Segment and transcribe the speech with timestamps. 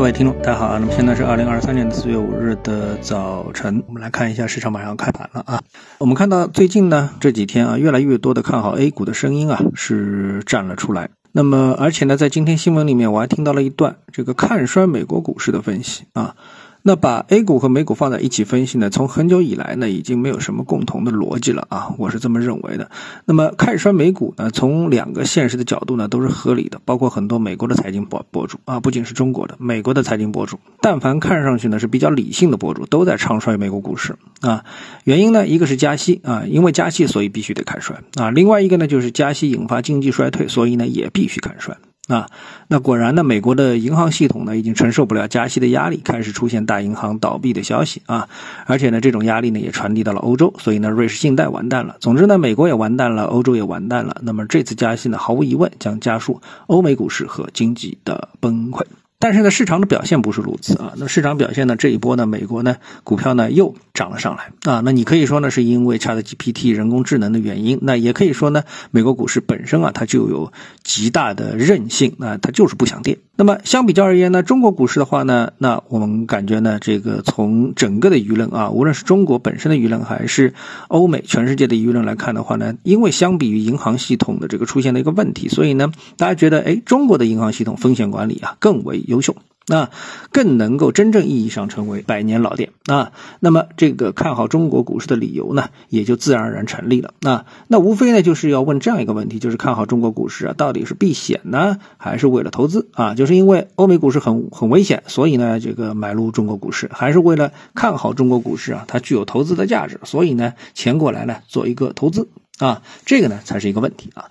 [0.00, 0.78] 各位听众，大家好啊！
[0.80, 5.62] 那么现在是二零二三年的四月五日的早晨，我们来看一下市场马上开盘了啊。
[5.98, 11.10] 我们看到最近呢这几天啊，越来越多的看好 A 股的声音啊是站了出来。
[11.32, 16.34] 那么而且呢，在今天新闻里面，我还听到了一段这个看衰美国股市的分析啊。
[16.82, 18.88] 那把 A 股和美股放在一起分析呢？
[18.88, 22.90] 从很久以来呢，已经没有什么共同的逻辑了啊，我是这么认为的。
[23.26, 26.80] 那么看衰美股呢，从两个现实的角度呢，都是合理的。
[26.86, 34.64] 包括很多美国的财经博博主啊，不仅是中国的，美国的财经博主，但凡看上去呢是比较理性的博主，都在唱衰美国股市啊。
[35.04, 38.30] 原因呢，一个是加息啊，因为加息所以必须得看衰啊。
[38.30, 41.76] 另外一个呢，就是加息引发经济衰退，所以呢也必须看衰。
[42.10, 42.28] 啊，
[42.66, 48.28] 那果然呢，美国的银行系统呢已经承受不了加息的压力，开始出现大银行倒闭的消息啊，
[48.66, 51.96] 而且呢，这种压力呢也传递到了欧洲，所以呢，瑞士信贷完蛋了。
[52.00, 54.20] 总之呢，美国也完蛋了，欧洲也完蛋了。
[54.22, 58.82] 那么这次加息呢，毫无疑问将加速欧美股市和经济的崩溃。
[59.20, 60.94] 但是呢，市场的表现不是如此啊。
[60.96, 64.80] 那市场表现呢，这一波呢，美国呢股票呢又涨了上来啊。
[64.82, 70.50] 那你可以说呢，是因为 ChatGPT 人工智能的原因，那也可以说呢，美国股市本身啊，它就有
[70.82, 73.18] 极大的韧性啊，它就是不想跌。
[73.40, 80.52] 那么相比较而言呢，中国股市的话呢，那我们感觉呢，这个从整个的舆论啊，无论是中国本身的舆论，还是
[80.88, 89.34] 欧美全世界的舆论来看的话呢，因为相比于银行系统的这个出现了一个问题，所以呢，大家觉得哎，中国的银行系统风险管理啊更为优秀。
[89.70, 89.88] 那
[90.32, 97.46] 更能够真正意义上成为百年老店啊，那么这个看好中国股市的理由呢，也就自然而然成立了啊。
[97.68, 103.14] 那无非呢就是要问这样一个问题，就是看好中国股市啊，到底是避险呢，还是为了投资啊？
[103.14, 114.30] 就是因为欧美股市很很危险，所以呢这个买入中国股市，还是为了看好中国股市啊，它具有投资的价值，所以呢钱过来呢做一个投资啊，这个呢才是一个问题啊。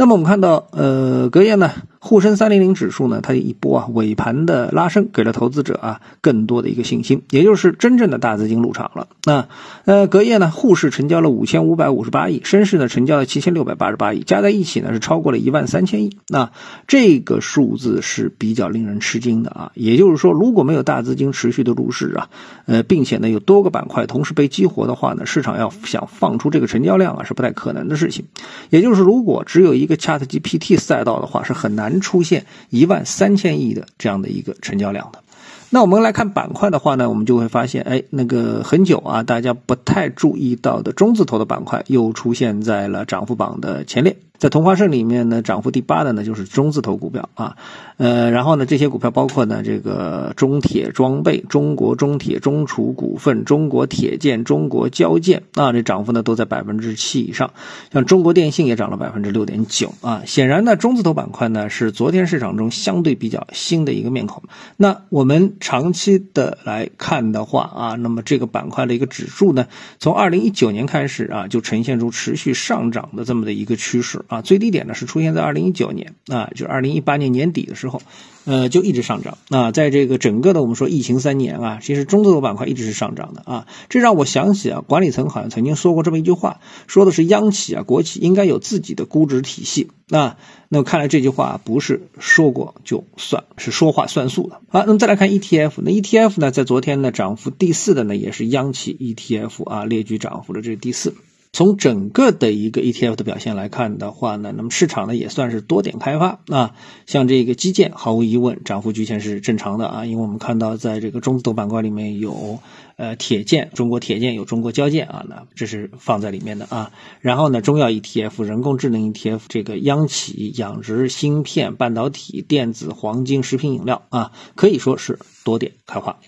[0.00, 9.08] 那么我们看到，呃，隔夜呢，沪深三零零指数呢，它一波啊尾盘的拉升，给了投资者啊更多的一个信心，也就是真正的大资金入场了。
[9.26, 9.46] 那
[9.84, 16.16] 呃，隔夜呢，沪市成交了五千五百五十八亿，深市呢成交了七千六百八十八亿，加在一起呢是超过了一万三千亿。
[16.28, 16.50] 那
[16.88, 19.70] 这个数字是比较令人吃惊的啊。
[19.74, 22.30] 也就是说，如果没有大资金持续的入市啊，
[22.64, 28.24] 呃，并且呢有多个板块同时被激活的话呢，市场要想放出这个成交量啊是不太可能的事情。
[28.70, 35.22] 也就是如果只有一个 Chat GPT 赛道的话，是很难出现一万三千亿的这样的一个成交量的。
[35.70, 44.16] 那我们来看板块的话呢，我们就会发现，哎，那个很久啊，大家不太注意到的中字头的板块又出现在了涨幅榜的前列。
[44.40, 47.58] 在同花顺里面呢，涨幅第八的呢就是中字头股票啊，
[47.98, 57.50] 呃，然后呢这些股票包括呢这个中铁装备、中国中铁、中储股份、中国铁建、中国交建啊，这涨幅呢都在百分之七以上。
[57.92, 60.22] 像中国电信也涨了百分之六点九啊。
[60.24, 64.42] 显然呢，中字头板块呢是昨天市场中相对比较新的一个面孔。
[64.78, 69.68] 那我们们长期的来看的话啊，那么这个板块的一个指数呢，
[70.00, 74.24] 从二零一九年开始啊，就呈现出持续上涨的这么的一个趋势。
[74.26, 78.02] 啊，最低点呢是出现在二零一九年啊，就是二零一八年年底的时候，
[78.44, 79.38] 呃，就一直上涨。
[79.48, 83.66] 那在这个整个的我们说疫情三年啊，其实中字头板块一直是上涨的啊。
[83.88, 90.36] 这让我想起啊，管理层好像曾经说过这么一句话，说的是央企啊、国企应该有自己的估值体系那。
[90.72, 94.60] 那看来这句话不是说过就算是说话算数的。
[94.68, 101.16] 好，那么再来看 ETF，那 ETF 呢，在昨天呢涨幅第四的呢也是央企 ETF 啊，列举涨幅的这是第四。
[101.52, 106.74] 从整个的一个 ETF 的表现来看的话呢，那么市场呢也算是多点开发啊，
[107.06, 112.60] 像这个基建，毫无疑问涨幅曲线是正常的啊，因为我们看到在这个中字头板块里面有
[112.96, 116.92] 呃铁建，中国铁建有中国交建啊，那这是放在里面的啊。
[117.20, 126.18] 然后呢，中药 ETF、人工智能 ETF，这个央企、养殖、芯片、半导体、电子、黄金、食品饮料啊，可以说是多点开花。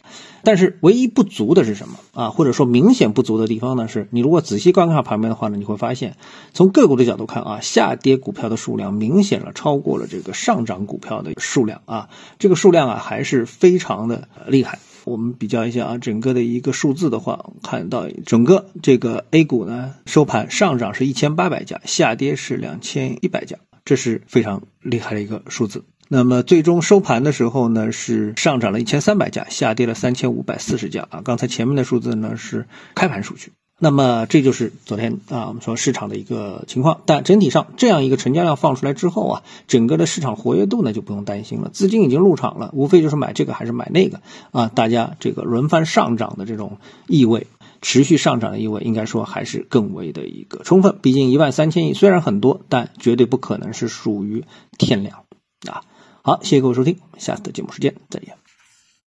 [0.44, 2.30] 但是唯一不足的是什么啊？
[2.30, 3.86] 或者说明显不足的地方呢？
[3.86, 6.16] 是你如果仔细观看旁边的话呢，你会发现，
[6.52, 12.08] 从个股的角度看啊，下跌股票的数量明显了超过了这个上涨股票的数量啊，
[12.40, 14.80] 这个数量啊还是非常的厉害。
[15.04, 25.84] 我们比较一下啊，整个的一个数字的话，看到整个这个 A 股呢收盘上涨是一千八百家，下跌是两千一百家，这是非常厉害的一个数字。
[26.14, 31.22] 那么最终收盘的时候呢，是上涨了一千三百家，下跌了三千五百四十家啊。
[31.24, 33.52] 刚才前面的数字呢是开盘数据。
[33.78, 37.00] 那么这就是昨天啊我们说市场的一个情况。
[37.06, 44.20] 但整体上这样一个成交量放出来之后啊，整个的市场活跃度呢就不用担心了，资金已经入场了，无非就是买这个还是买那个
[44.50, 44.68] 啊。
[44.68, 46.76] 大家这个轮番上涨的这种
[47.06, 47.46] 意味，
[47.80, 50.98] 持续上涨的意味，应该说还是更为的一个充分。
[51.00, 54.44] 毕竟一万三千亿虽然很多，但绝对不可能是属于
[54.76, 55.20] 天量
[55.66, 55.80] 啊。
[56.22, 58.41] 好，谢谢各位收听，下次的节目时间再见。